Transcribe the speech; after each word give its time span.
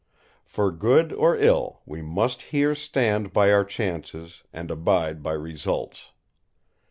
For 0.45 0.71
good 0.71 1.13
or 1.13 1.35
ill 1.37 1.81
we 1.85 2.01
must 2.01 2.41
here 2.49 2.73
stand 2.73 3.31
by 3.31 3.51
our 3.51 3.63
chances, 3.63 4.41
and 4.51 4.71
abide 4.71 5.21
by 5.21 5.33
results. 5.33 6.09